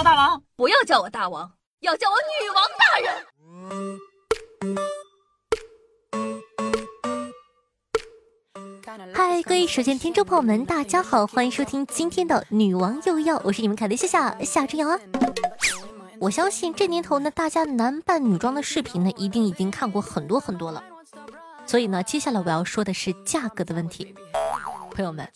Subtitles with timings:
[0.00, 3.14] 大王，不要叫我大王，要叫我女王大人。
[9.14, 14.98] 嗨，各位首先听众朋友们，大家好，欢迎收听今天的女王又要，我是你们凯的夏夏夏之阳啊。
[16.18, 20.82] 我相信这年头呢，大家男扮女装的视频呢，一定已经看过很多很多了。
[21.66, 24.14] 所以呢，接下来我要说的是价格的问题。
[24.92, 25.26] 朋友们，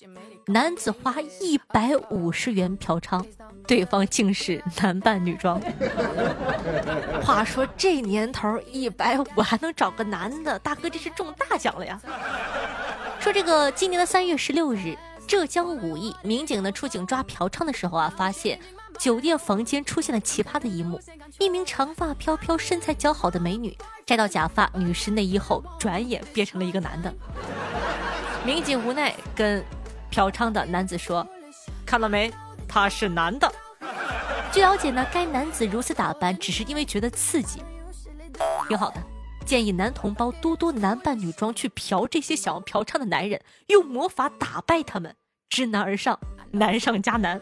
[0.46, 3.24] 男子花一百五十元嫖娼，
[3.66, 5.60] 对方竟是男扮女装。
[7.24, 12.00] 话说这年头一百五还能找个男的，大哥这是中大奖了呀！
[13.18, 18.60] 说这个今年的三月十六日，浙江武义民警呢出警抓嫖娼的时候啊，发现
[18.98, 21.00] 酒店房间出现了奇葩的一幕：
[21.38, 27.12] 一名长发飘飘、身材姣好的美女摘到假发、女士内衣后，转眼变成了一个男的。
[28.46, 29.64] 民警无奈跟
[30.08, 31.26] 嫖娼的男子说
[31.84, 32.32] ：“看到没，
[32.68, 33.52] 他是男的。”
[34.54, 37.60] 据了解呢，该男子如此打扮只是因为觉得刺激。
[38.68, 39.02] 挺好的，
[39.44, 45.16] 建议男同胞多多男扮女装去嫖这些想要嫖娼的男人，用魔法打败他们，
[45.48, 46.16] 知难而上，
[46.52, 47.40] 难上加难。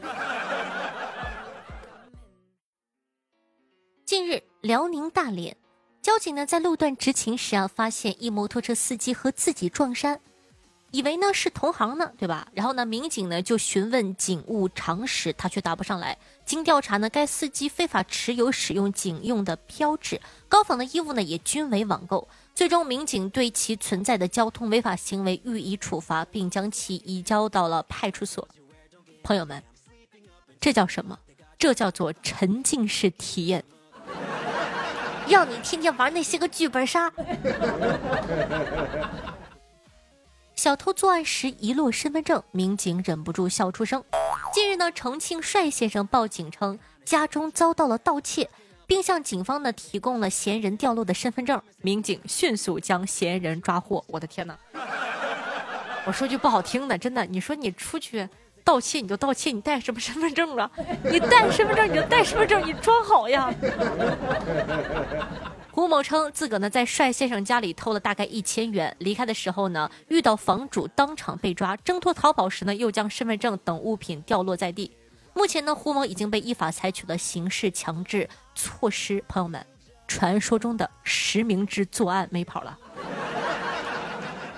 [4.07, 5.55] 近日，辽宁大连
[6.01, 10.19] 交警呢在路段执勤时啊，发现一摩托车司机和自己撞衫。
[10.95, 12.47] 以为呢是同行呢，对吧？
[12.53, 16.17] 然后呢，民警呢就询问警务常识，他却答不上来。
[16.45, 22.29] 经调查呢，该司机非法持有使用警用的标志，高仿的衣物呢也均为网购。
[22.55, 28.47] 最终，民警对其存在的交通违法行为予以处罚，并将其移交到了派出所。
[29.25, 29.61] 朋友们，
[30.61, 31.19] 这叫什么？
[31.59, 33.65] 这叫做沉浸式体验，
[35.29, 37.13] 让你天天玩那些个剧本杀。
[40.65, 44.03] 小偷作案时遗落身份证，民警忍不住笑出声。
[44.51, 48.49] 近日呢，重庆帅先生报警称家中遭到了盗窃，
[48.87, 51.61] 并向警方呢提供了嫌疑人掉落的身份证。
[51.83, 54.03] 民警迅速将嫌疑人抓获。
[54.09, 54.57] 我的天哪！
[56.07, 58.27] 我说句不好听的，真的，你说你出去
[58.65, 60.71] 盗窃你就盗窃，你带什么身份证啊？
[61.05, 63.53] 你带身份证你就带身份证，你装好呀。
[65.75, 71.77] 胡某称，自个呢在帅先生家里偷了大概一千元，离开的时候呢遇到房主，当场被抓。
[71.79, 74.97] 挣脱逃跑时呢，又将身份证等物品掉落在地。
[75.35, 79.21] 目前呢，胡某已经被依法采取了刑事强制措施。
[79.27, 79.67] 朋友们，
[80.07, 82.79] 传说中的实名制作案没跑了。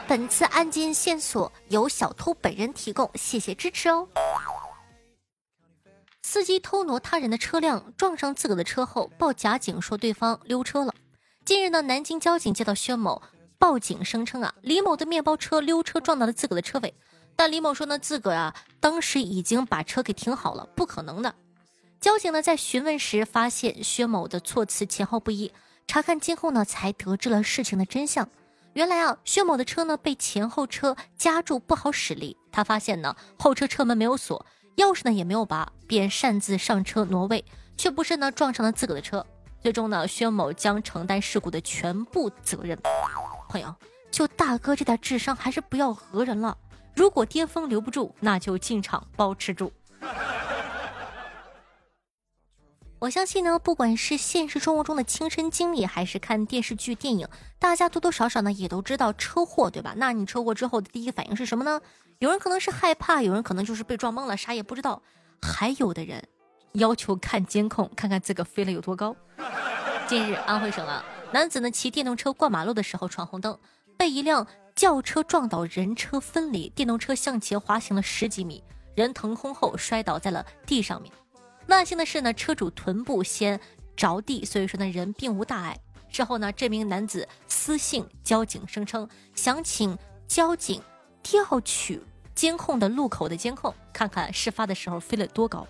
[0.07, 4.07] 本次案件线索由小偷本人提供，谢谢支持哦。
[6.21, 10.95] 司机偷挪他人的车辆，撞上自个的车后，报假警说对方溜车了。
[11.47, 13.23] 近日呢，南京交警接到薛某
[13.57, 16.93] 报警，声称啊，李某的面包车溜车撞到了自个的车尾，
[17.37, 21.37] 但李某说呢，自个啊当时已经把车给停好了，不可能的。
[22.01, 25.53] 交警呢在询问时发现薛某的措辞前后不一，
[25.87, 28.29] 查看监控呢才得知了事情的真相。
[28.73, 32.37] 原来啊，薛某的车呢被前后车夹住，不好驶离。
[32.51, 34.45] 他发现呢后车车门没有锁，
[34.79, 37.45] 钥匙呢也没有拔，便擅自上车挪位，
[37.77, 39.25] 却不慎呢撞上了自个的车。
[39.67, 42.79] 最终呢，薛某将承担事故的全部责任。
[43.49, 43.75] 朋友，
[44.13, 46.57] 就大哥这点智商，还是不要讹人了。
[46.95, 49.73] 如果巅峰留不住，那就进场包吃住。
[53.01, 57.27] 我相信呢，不管是现实生活中的亲身经历，还是看电视剧、电影，
[57.59, 59.95] 大家多多少少呢也都知道车祸，对吧？
[59.97, 61.81] 那你车祸之后的第一个反应是什么呢？
[62.21, 65.03] 有人可能是害怕，有人可能就是被撞懵了，啥也不知道。
[65.43, 66.23] 还有的人
[66.75, 69.17] 要求看监控，看看自个飞了有多高。
[70.09, 73.59] 近日，安徽省啊，男子呢骑电动车过马路的时候闯红灯，
[73.97, 74.47] 被一辆
[74.77, 78.63] 轿车撞倒，人车分离，电动车向前滑行了十几米，
[78.95, 81.13] 人腾空后摔倒在了地上面。
[81.67, 83.59] 万幸的是呢，车主臀部先
[83.97, 85.77] 着地，所以说呢人并无大碍。
[86.09, 90.81] 之后呢，这名男子私信交警，声称想请交警
[91.21, 92.01] 调取
[92.33, 95.67] 监控的路口的监控，看看事发的时候飞了多高。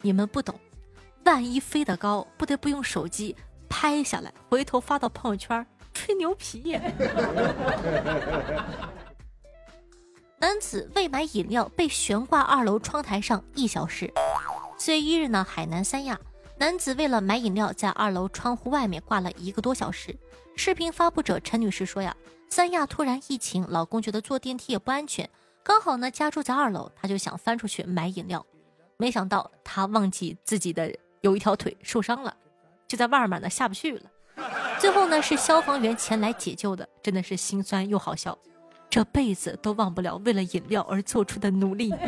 [0.00, 0.58] 你们不懂。
[1.24, 3.36] 万一飞得高，不得不用手机
[3.68, 5.64] 拍下来，回头发到朋友圈
[5.94, 6.78] 吹牛皮。
[10.38, 14.12] 男子为买饮料被悬挂二楼窗台上一小时。
[14.76, 16.18] 四月一日呢，海南三亚
[16.58, 20.16] 男子为了买饮料，在二楼窗户外面挂了一个多小时。
[20.56, 22.16] 视频发布者陈女士说呀，
[22.48, 25.30] 三亚突然疫情，老公觉得坐电梯也不安全，
[25.62, 28.44] 刚好呢家住在二楼，他就想翻出去买饮料，
[28.96, 30.92] 没想到他忘记自己的。
[31.22, 32.36] 有一条腿受伤了，
[32.86, 34.10] 就在外面呢，下不去了。
[34.78, 38.36] 最后呢，是消防员前来解救的，真的是心酸又好笑，
[38.90, 41.94] 这辈子都忘不了为了饮料而做出的努力。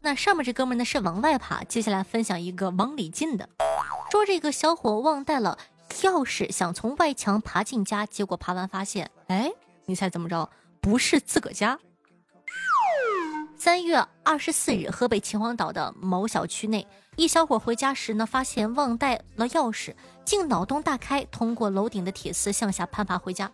[0.00, 3.48] 那，上面这哥们呢是往外爬，接下来分享一个往里进的。
[4.10, 5.56] 说这个小伙忘带了
[6.00, 9.52] 钥匙，想从外墙爬进家，结果爬完发现，哎，
[9.86, 10.50] 你猜怎么着？
[10.80, 11.78] 不是自个家。
[13.64, 19.94] 三月二十四日，河北秦皇岛的某小区内，一小伙回家时呢，发现忘带了钥匙，
[20.24, 23.48] 竟脑洞大开，通过楼顶的铁丝向下攀爬回家，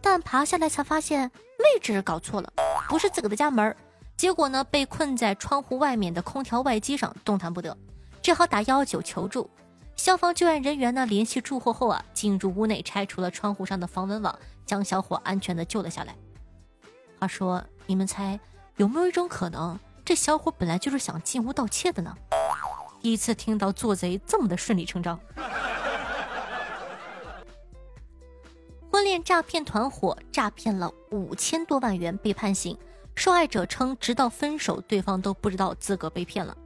[0.00, 2.52] 但爬下来才发现位置搞错了，
[2.88, 3.76] 不是自个的家门
[4.16, 7.78] 结果呢，被困在窗户外面的空调外机上，动弹不得，
[8.20, 9.48] 只好打幺幺九求助。
[9.94, 14.36] 消防救援人员呢，联系住户后啊，进入屋内拆除了窗户上的防蚊网，
[14.66, 16.16] 将小伙安全的救了下来。
[17.20, 18.40] 话说，你们猜？
[18.76, 22.16] 有没有一种可能，这小伙本来就是想进屋盗窃的呢？
[23.02, 25.18] 第一次听到做贼这么的顺理成章。
[28.90, 32.78] 婚恋诈骗团伙诈骗了五千多万元被判刑，
[33.14, 36.56] 受害者称直到分手，对方都不知道自个被骗了。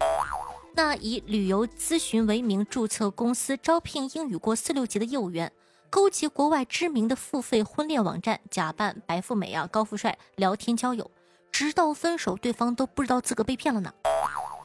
[0.74, 5.50] 那以旅游咨询为名注册公司招聘英语过四六级的业务员，
[5.90, 11.10] 勾结国外知名的付费婚恋网站，假扮白富美啊、高富帅聊天交友。
[11.58, 13.90] 直到分手，对方都不知道自个被骗了呢。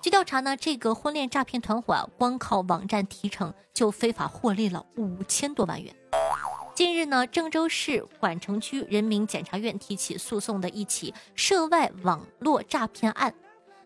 [0.02, 5.96] 据调查呢，这个婚恋诈骗团伙啊，光靠网站提成就非法获利了五千多万元。
[6.76, 13.34] 近日呢，郑州市管城区人民检察院提起诉讼的一起涉外网络诈骗案，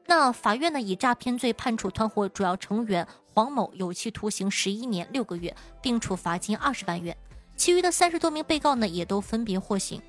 [0.07, 7.15] 那法院呢以诈骗罪判处团伙主要成员黄某有期徒刑十一年六个月，并处罚金二十万元。
[7.55, 10.01] 其余的三十多名被告呢，也都分别获刑。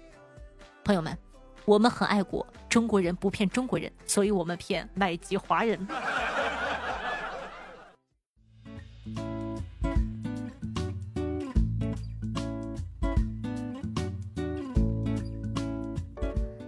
[0.83, 1.26] 朋友们。
[1.67, 5.85] 我们很爱国，中国人不骗中国人，所以我们骗外籍华人。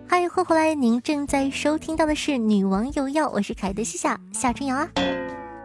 [0.09, 0.75] 嗨，欢迎回来！
[0.75, 4.91] 您正在收听到的是《女王有药》，我是凯德西夏夏春瑶啊。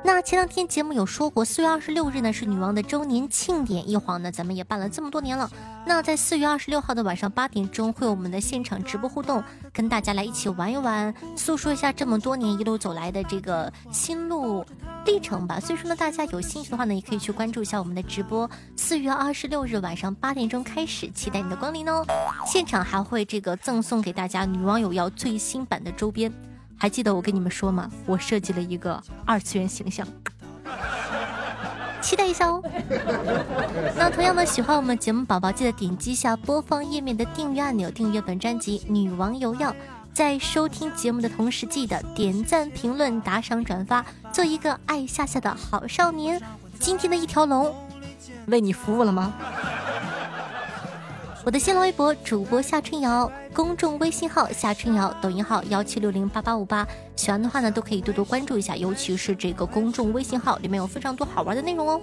[0.06, 5.50] 那前两天节目有说过，四月二十六日呢是女王的周年庆典，一晃呢咱们也办了这么多年了。
[5.86, 9.42] 那在四月二十六号的晚上八点钟，会有我们的现场直播互动，
[9.72, 14.66] 跟大家来一起玩一玩，诉说一下这么多年一路走来的这个心路
[15.06, 15.58] 历程吧。
[15.58, 18.50] 所以说呢，大家有兴趣的话呢，也可以去关注一下我们的直播。
[18.76, 22.06] 四月二十六日晚上八点钟开始，期待你的光临哦。
[22.46, 26.30] 现场还会这个赠送给大家女王有要最新版的周边。
[26.78, 27.90] 还记得我跟你们说吗？
[28.06, 30.06] 我设计了一个二次元形象，
[32.02, 32.62] 期待一下哦。
[33.96, 39.72] 那同样的，喜欢我们节目宝宝，记得点击下播放页面的订阅按钮，订阅本专辑《女王有药》。
[40.14, 46.40] 在收听节目的同时，记得点赞、评论、打赏、转发，做一个爱夏夏的好少年。
[46.80, 47.74] 今天的一条龙，
[48.48, 49.34] 为你服务了吗？
[51.45, 56.88] 我的新浪微博主播夏春瑶，公众微信号夏春瑶，抖音号幺七六零八八五八，
[57.18, 62.00] 喜欢的话呢都可以多多关注一下，尤其是这个公众微信号里面有非常多好玩的内容哦。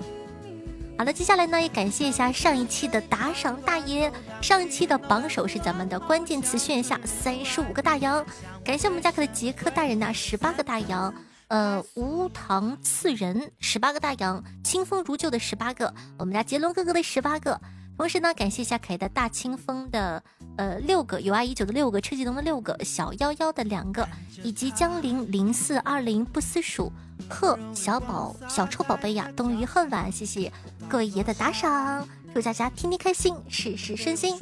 [0.98, 8.22] 好了，接下来呢也感谢一下上一期的打赏大爷，上一期的榜首是咱们的关键词炫下三十五个大洋，
[8.62, 11.14] 感谢我们家可的杰克大人呐十八个大洋，
[11.48, 17.58] 呃无糖刺人十八个大洋，清风如旧的十八个，我们家杰伦哥哥的十八个。
[18.00, 20.22] 同时呢，感谢一下凯的大清风的
[20.56, 24.08] 呃六个，有爱已久的六个，车继龙的六个，小幺幺的两个，
[24.42, 26.90] 以及江陵零四二零不思蜀
[27.28, 30.50] 贺小宝小臭宝贝呀，冬雨恨晚，谢谢
[30.88, 34.40] 各位爷的打赏，祝大家天天开心，事事顺心。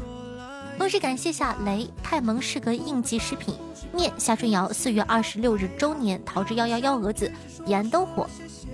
[0.79, 3.57] 同时感谢下雷泰蒙是个应急食品
[3.93, 7.29] 面夏春瑶四月二十六日周年桃之夭夭幺蛾子
[7.67, 8.25] 彼岸灯火，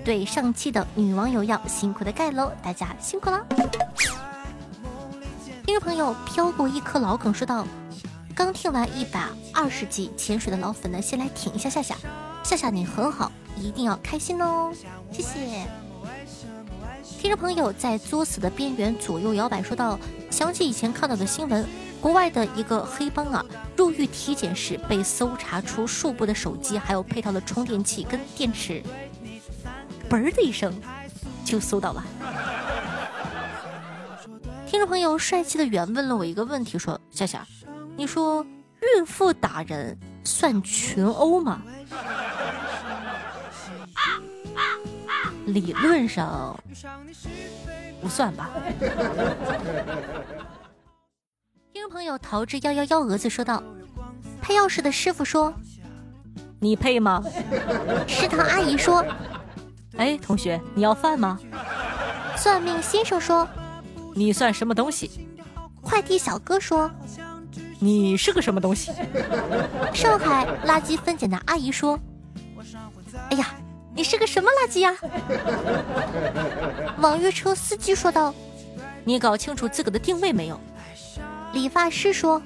[0.04, 3.46] 对上期的女网友要辛苦的盖楼，大家辛苦了。
[5.74, 7.66] 听众朋友飘过一颗老梗说道
[8.32, 11.96] ：“刚听完一百二十集潜水的老粉呢，先来挺一下夏夏，
[12.44, 14.72] 夏夏你很好，一定要开心哦，
[15.10, 15.66] 谢谢。”
[17.18, 19.98] 听众朋友在作死的边缘左右摇摆说道
[20.30, 21.66] ：“想起以前看到的新闻，
[22.00, 23.44] 国外的一个黑帮啊，
[23.76, 28.80] 入狱体检时被搜查出数部的手机，还有配套的充电器跟电池，
[30.08, 30.72] 嘣的一声
[31.44, 32.04] 就搜到了。”
[34.74, 37.46] 听众朋友，帅气的远问了我一个问题，说：“夏夏，
[37.96, 38.44] 你说
[38.96, 41.62] 孕妇打人算群殴吗？”
[45.46, 46.58] 理论上
[48.02, 48.50] 不算吧。
[51.72, 53.62] 听众朋友逃之夭夭幺蛾子说道
[54.42, 55.54] ：“配钥匙的师傅说，
[56.58, 57.22] 你配吗？”
[58.08, 59.06] 食堂阿姨说
[59.96, 61.38] ：“哎，同学，你要饭吗？”
[62.36, 63.48] 算命先生说。
[64.14, 65.28] 你算什么东西？
[65.82, 66.90] 快递小哥说
[67.78, 68.90] ：“你是个什么东西？”
[69.92, 71.98] 上海垃圾分拣的阿姨说
[73.30, 73.54] ：“哎呀，
[73.94, 74.96] 你是个什么垃圾呀？
[76.98, 78.34] 网约车司机说道
[79.04, 80.58] ：“你搞清楚自个的定位没有？”
[81.52, 82.40] 理发师说：“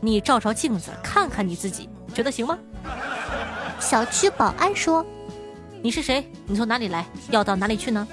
[0.00, 2.58] 你照照镜子，看看你自己，觉得行吗？”
[3.80, 5.04] 小区保安说
[5.82, 6.30] ：“你是谁？
[6.46, 7.06] 你从哪里来？
[7.30, 8.06] 要到哪里去呢？”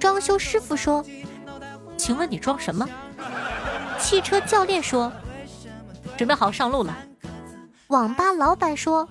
[0.00, 1.04] 装修师傅说
[2.02, 2.84] ：“请问你装什么？”
[3.96, 5.12] 汽车教练说
[6.18, 6.92] ：“准备好上路了。”
[7.86, 9.08] 网吧老板说：“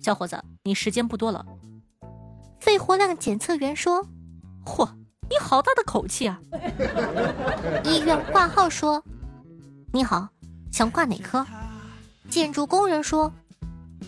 [0.00, 1.44] 小伙子，你时间不多了。”
[2.58, 4.02] 肺活量检测员说
[4.64, 4.88] ：“嚯，
[5.28, 6.40] 你好大的口气啊！”
[7.84, 9.04] 医院挂号说
[9.92, 10.26] ：“你好，
[10.72, 11.46] 想挂哪科？”
[12.30, 13.30] 建筑工人说：“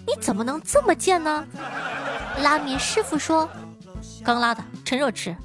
[0.09, 1.47] 你怎么能这么贱呢？”
[2.41, 3.47] 拉面师傅说
[4.25, 5.37] ：“刚拉的，趁热吃。”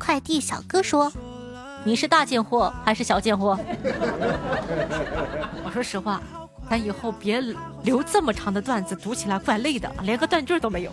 [0.00, 1.12] 快递小哥说
[1.84, 3.58] ：“你是大贱货还是小贱货？”
[5.64, 6.22] 我说实话，
[6.68, 7.40] 咱以后别
[7.82, 10.92] 留这么长的段子，读起来怪累的，连个断句都没有。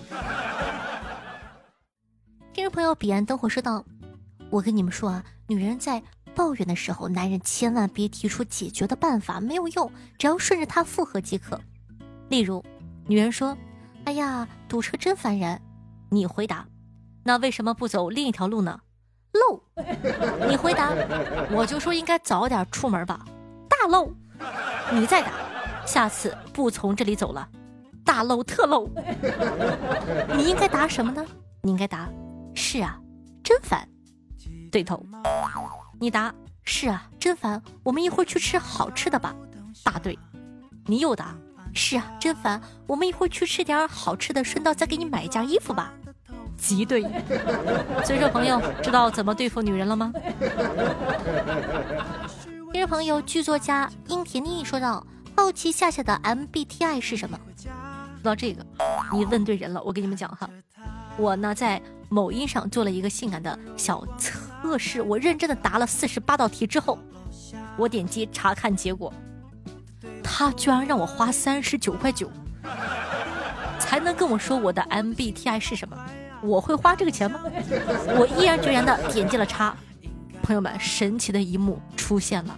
[2.53, 3.85] 听众朋友彼岸灯火说道
[4.49, 6.01] ：“我跟你们说啊，女人在
[6.35, 11.59] 抱怨的时候，男人千万别提出解决的办法，没有用，只要顺着她附和即可。
[12.29, 12.63] 例如，
[13.07, 13.55] 女人说
[14.05, 15.61] ：‘哎呀，堵车真烦人。’
[16.11, 16.65] 你回答
[17.23, 18.79] ：‘那为什么不走另一条路呢？’
[19.33, 19.61] 漏，
[20.47, 20.93] 你回答，
[21.51, 23.25] 我就说应该早点出门吧。
[23.69, 24.11] 大漏，
[24.91, 25.31] 你再答，
[25.85, 27.47] 下次不从这里走了。
[28.03, 28.89] 大漏特漏，
[30.35, 31.23] 你应该答什么呢？
[31.61, 32.09] 你应该答，
[32.55, 32.99] 是啊，
[33.43, 33.87] 真烦。
[34.71, 35.03] 对头，
[35.99, 36.33] 你答
[36.63, 37.61] 是啊，真烦。
[37.83, 39.35] 我们一会儿去吃好吃的吧。
[39.83, 40.17] 答对，
[40.85, 41.35] 你又答
[41.73, 42.59] 是啊，真烦。
[42.87, 45.93] 我们一会儿去吃点好吃的，顺道再给你买一件衣服吧。
[46.59, 47.01] 极对，
[48.03, 50.11] 所以说朋友知道怎么对付女人了吗？
[52.71, 57.39] 听众朋友，剧作家殷田妮说道：“好奇夏夏的 MBTI 是什么？”
[58.21, 58.63] 说到这个，
[59.11, 59.81] 你问对人了。
[59.81, 60.49] 我跟你们讲哈，
[61.17, 66.99] 我呢在某音上做了一个性感的小测试，我认真的答了四十八道题之后，
[67.77, 69.11] 我点击查看结果，
[70.23, 72.29] 他居然让我花三十九块九
[73.79, 75.97] 才能跟我说我的 MBTI 是什么。
[76.41, 77.41] 我会花这个钱吗？
[78.17, 79.75] 我毅然决然的点击了叉。
[80.41, 82.57] 朋友们，神奇的一幕出现了，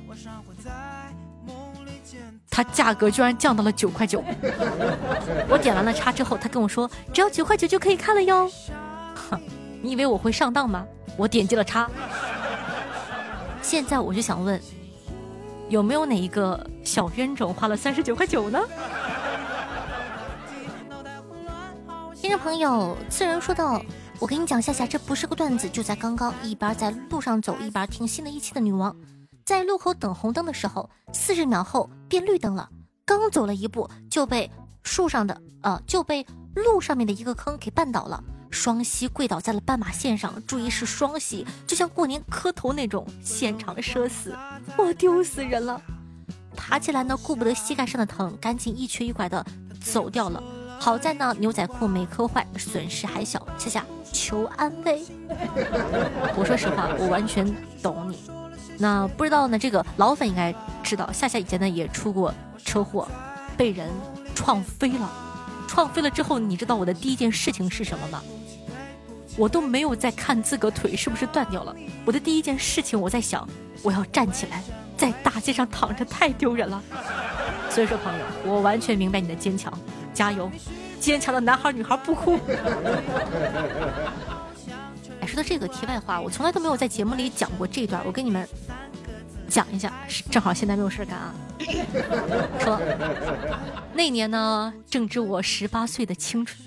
[2.49, 4.23] 它价格居然降到了九块九。
[5.49, 8.49] 我点完了叉之后，他跟我说只要九块九就可以看了哟。
[9.29, 9.41] 哼，
[9.81, 10.85] 你以为我会上当吗？
[11.17, 11.89] 我点击了叉。
[13.61, 14.61] 现在我就想问，
[15.67, 18.59] 有没有哪一个小冤种花了三十九块九呢？
[22.21, 23.83] 听众朋友，次人说道
[24.21, 25.67] ：“我跟你讲，夏夏，这不是个段子。
[25.67, 28.95] 就在刚刚，一边在路上走，一边听新的一期的女王，
[29.43, 32.69] 在路口等红灯的时候，四十秒后变绿灯了。
[33.05, 34.51] 刚走了一步，就被
[34.83, 36.23] 树上的呃，就被
[36.53, 40.31] 路上面的一个坑给绊倒了，双膝跪倒在了斑马线上。
[40.45, 44.37] 注意是双膝，就像过年磕头那种，现场社死，
[44.77, 45.81] 我丢死人了。
[46.55, 49.43] 爬起来呢，顾不得膝盖上的疼，赶紧一瘸一拐的
[49.83, 50.43] 走掉了。”
[50.81, 53.45] 好在呢，牛仔裤没磕坏，损失还小。
[53.55, 55.03] 夏夏求安慰。
[56.35, 57.45] 我说实话，我完全
[57.83, 58.17] 懂你。
[58.79, 62.33] 那不知道呢，这个老粉应该知道，夏夏以前呢也出过
[62.65, 63.07] 车祸，
[63.55, 63.91] 被人
[64.33, 65.07] 撞飞了。
[65.67, 68.19] 撞飞了之后，你知道我的第一件事情是什么吗？
[69.37, 71.75] 我都没有在看自个腿是不是断掉了。
[72.05, 73.47] 我的第一件事情，我在想，
[73.83, 74.63] 我要站起来，
[74.97, 76.81] 在大街上躺着太丢人了。
[77.69, 79.71] 所以说，朋友，我完全明白你的坚强。
[80.13, 80.49] 加油，
[80.99, 82.37] 坚强的男孩女孩不哭。
[85.21, 88.47] 哎，说到这个题外话，我从来都没有在节目里讲过这段，我跟你们
[89.51, 89.91] 讲一下，
[90.31, 91.33] 正好现在没有事干啊。
[92.61, 92.79] 说
[93.93, 96.57] 那年呢，正值我十八岁的青春，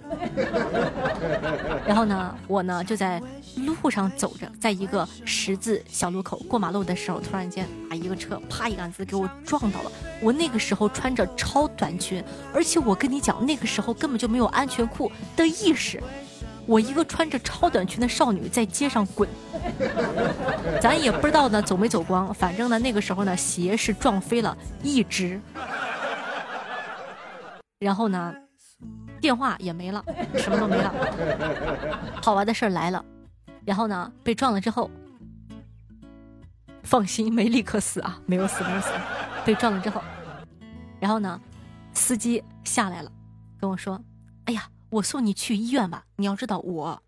[1.86, 3.20] 然后呢，我呢就在
[3.56, 9.90] 路上走着，在一个十字小路口过马路的时候，突然间啊，一个车啪一杆子给我撞到了。
[10.20, 12.22] 我那个时候穿着超短裙，
[12.52, 15.98] 而且我跟你讲，那个时候根本就没有安全裤的意识。
[16.66, 19.28] 我一个穿着超短裙的少女在街上滚，
[20.80, 25.40] 咱也不知道呢走没走光，反正呢那个时候呢鞋是撞飞了一只，
[27.78, 28.34] 然后呢
[29.20, 30.02] 电话也没了，
[30.36, 30.92] 什么都没了。
[32.22, 33.04] 好玩的事儿来了，
[33.64, 34.90] 然后呢被撞了之后，
[36.82, 38.88] 放心没立刻死啊，没有死没有死，
[39.44, 40.02] 被撞了之后，
[40.98, 41.40] 然后呢
[41.92, 43.10] 司机下来了，
[43.60, 44.00] 跟我说，
[44.46, 44.62] 哎呀。
[44.94, 46.04] 我送你去医院吧。
[46.16, 47.02] 你要知道，我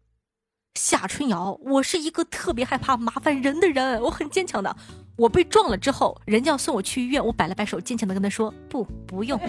[0.74, 4.76] 夏春瑶，我是一个特别害怕麻烦人的人，我很坚强的。
[5.16, 9.38] 我被撞了之后，人家要送我去医院，我摆了摆手，坚强的跟他说：“不，不用。”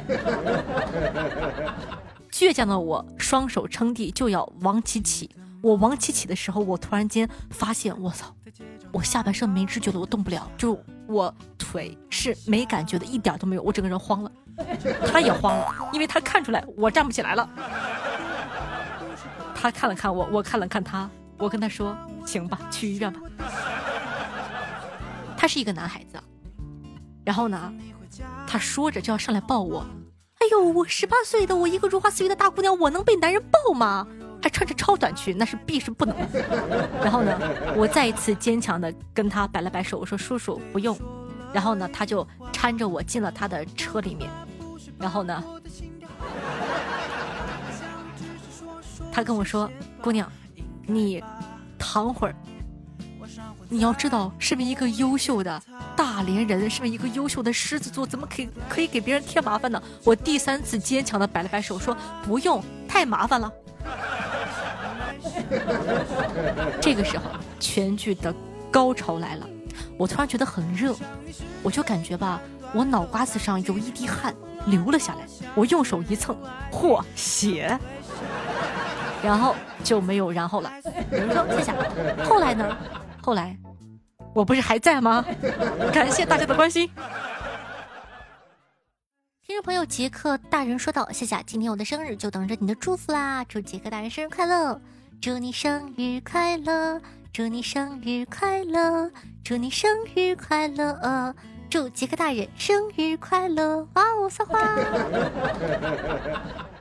[2.31, 5.29] 倔强的我双手撑地就要往起起。
[5.63, 8.31] 我往起起的时候，我突然间发现，我操，
[8.93, 14.31] 我下半身没知觉了，我动不了，就我腿是没感觉的，一点都没有，我整个人慌了，
[15.11, 17.49] 他也慌了，因为他看出来我站不起来了。
[19.59, 23.19] 他看了看我，我看了看他，我跟他说：“行吧，去医院吧。”
[25.35, 26.19] 他是一个男孩子，
[27.25, 27.73] 然后呢，
[28.45, 29.85] 他说着就要上来抱我。
[30.39, 34.07] 哎呦，我十八岁的，我一个如花似玉的大姑娘，我能被男人抱吗？
[34.41, 36.15] 还穿着超短裙，那是必是不能。
[37.01, 37.37] 然后呢，
[37.75, 40.95] 我再一次坚强的跟他摆了摆手，我说：“叔叔不用。”
[41.51, 44.29] 然后呢，他就搀着我进了他的车里面。
[44.99, 45.43] 然后呢？
[49.17, 49.67] 他跟我说
[49.99, 50.31] ：“姑娘，
[50.85, 51.23] 你
[51.79, 52.35] 躺会儿。
[53.67, 55.59] 你要知道，身为一个优秀的
[55.95, 63.51] 大连人，身为一个优秀的狮子座，怎么可以可以给别人添麻烦呢？”我第三次坚强的摆了摆手，说：“不用，太麻烦了。
[66.79, 67.23] ”这个时候，
[67.59, 68.31] 全剧的
[68.69, 69.49] 高潮来了。
[69.97, 70.95] 我突然觉得很热，
[71.63, 72.39] 我就感觉吧，
[72.71, 74.35] 我脑瓜子上有一滴汗
[74.67, 75.25] 流了下来。
[75.55, 76.37] 我用手一蹭，
[76.71, 77.79] 嚯，血！
[79.23, 80.71] 然后就没有然后了。
[81.11, 81.73] 人说谢谢。
[82.23, 82.77] 后来呢？
[83.21, 83.57] 后来，
[84.33, 85.25] 我不是还在吗？
[85.93, 86.89] 感谢大家的关心。
[89.45, 93.45] 听众朋友杰克大人说道：“谢谢，今天我的生日，就等着你的祝福啦！
[93.45, 94.79] 祝杰克大人生日快乐！
[95.21, 97.01] 祝你生日快乐！
[97.31, 99.09] 祝你生日快乐！
[99.43, 101.33] 祝你生日快乐！
[101.69, 103.87] 祝杰克大人生日快乐！
[103.93, 104.59] 哇哦，撒花！”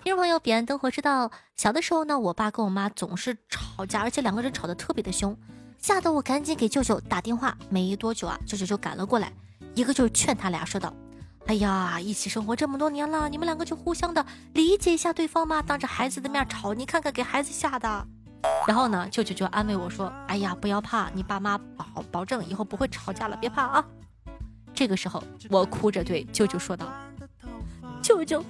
[0.06, 5.36] 听众朋友，彼岸灯火知道，小的时候呢，我爸跟我妈总是吵架，而且两个人吵得特别的凶，
[5.78, 7.58] 吓得我赶紧给舅舅打电话。
[7.68, 9.32] 没多久啊，舅舅就赶了过来，
[9.74, 10.94] 一个就劝他俩说道
[11.46, 18.06] ：“哎呀，一起生活这么多年了，你们两个就互相的理解一下对方嘛，当着孩子的面吵，你看看给孩子吓的。”
[18.64, 23.84] 然后呢，舅舅就安慰我说：“哎呀，不要怕，你爸妈保保证以后不会吵架了，别怕啊。”
[24.72, 26.86] 这个时候，我哭着对舅舅说道
[28.00, 28.40] ：“舅舅。”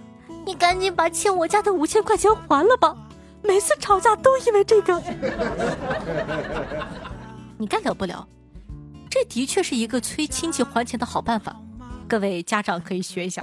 [0.47, 2.97] 你赶紧把欠我家的五千块钱还了吧！
[3.43, 5.03] 每次吵架都因为这个，
[7.59, 8.27] 你干了不了。
[9.11, 11.55] 这的确是一个催亲戚还钱的好办法，
[12.09, 13.43] 各位家长可以学一下。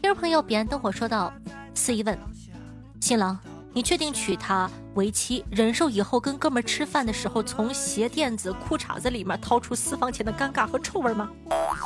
[0.00, 1.32] 听众朋友彼岸灯火说道
[1.74, 2.18] ：“司仪问
[3.00, 3.38] 新郎，
[3.72, 11.30] 你确定娶她为妻，忍受以后跟哥们吃饭的时候从鞋垫子、裤衩子里面掏出私房钱的尴尬和臭味吗？”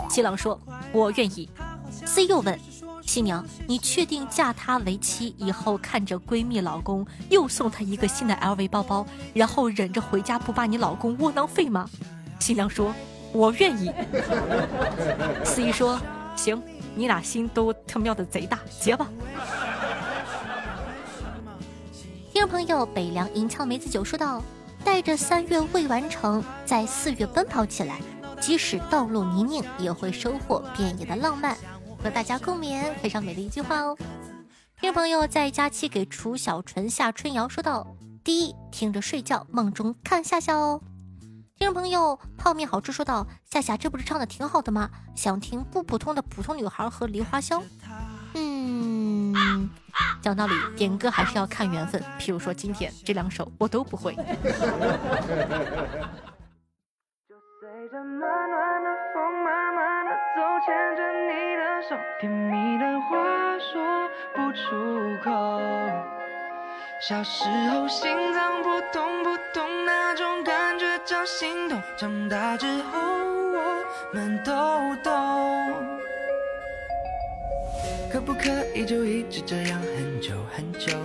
[0.08, 0.60] 新郎说
[0.92, 1.48] ：“我愿意。”
[1.90, 2.58] C 又问
[3.02, 11.88] 新娘：“你确定嫁他为妻以后，看着闺蜜老公又送她一个新的 LV 包包，然后忍着回家不把你老公窝囊废吗？”
[12.40, 12.92] 新娘说
[13.32, 13.90] ：“我愿意。
[15.44, 16.00] ”C 说
[16.36, 16.60] ：“行，
[16.94, 19.08] 你俩心都他喵的贼大，结吧。”
[22.32, 24.42] 听众朋友北凉银枪梅子酒说道
[24.84, 27.98] ：“带着三月未完成，在四月奔跑起来，
[28.40, 31.56] 即使道路泥泞，也会收获遍野的浪漫。”
[32.06, 33.98] 和大家共勉，非常美的一句话哦。
[34.80, 37.84] 听众朋友在假期给楚小纯下春瑶说道
[38.22, 40.80] ：“第一，听着睡觉，梦中看夏夏哦。”
[41.58, 44.88] 听众朋友泡面好吃说道：“夏夏这不是唱的挺好的吗？
[45.16, 47.60] 想听不普通的普通女孩和梨花香。”
[48.34, 49.68] 嗯，
[50.22, 52.00] 讲道理，点歌还是要看缘分。
[52.20, 54.14] 譬如说今天这两首我都不会。
[60.66, 65.30] 牵着你的手甜蜜的话说不出口。
[67.00, 74.52] 小时候心脏扑通扑通那种感觉叫心动，长大之后我们都
[75.04, 75.12] 懂。
[78.10, 80.98] 可不可以就一直这样很久很久？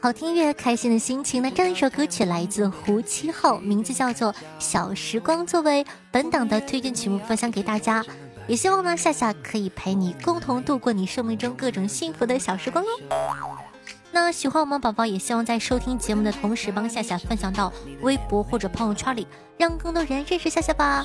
[0.00, 1.42] 好听乐，开心的心情。
[1.42, 8.02] 那这样一首歌曲来自胡七号，名字叫做《小时光》，作为本档的推荐曲目分享给大家。
[8.46, 12.88] 也希望呢，夏夏可以陪你共同度过你生命中各种幸福的小时光哦。
[14.12, 19.26] 那喜欢我们宝宝，也希望在收听节目的同时，帮夏夏分享到微博或者朋友圈里，
[19.58, 21.04] 让更多人认识夏夏吧。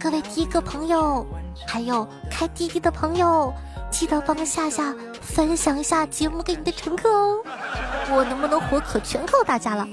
[0.00, 1.24] 各位第一个朋友，
[1.68, 3.52] 还有开滴滴的朋友，
[3.90, 7.44] 记得帮夏夏分享一下节目给你的乘客哦。
[8.10, 9.86] 我能不能火可全靠大家了。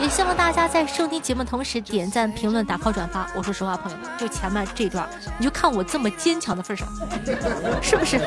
[0.00, 3.28] 也希望大家在收听节目同时点赞、评论、打 call、转发。
[3.34, 6.88] 我说实话，朋友们，就前面这段，你就看我这么坚强的份上，
[7.82, 8.20] 是不是？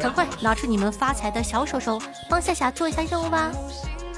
[0.00, 3.52] 赶快拿出你们发财的小手手，帮夏夏做一下任务吧。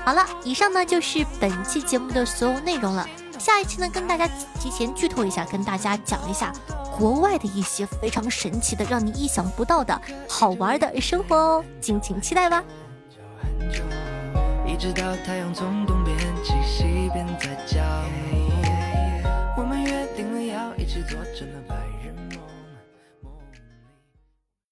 [0.05, 3.05] 好了，以上呢就是本期节目的所有内容了。
[3.37, 4.29] 下一期呢，跟大家
[4.61, 6.53] 提前剧透一下，跟大家讲一下
[6.97, 12.63] 国外的一些非常神奇的、让你意想不到的好玩的生活哦，敬请期待吧。
[14.65, 16.02] 一直到太阳从东，
[17.13, 17.83] 边在降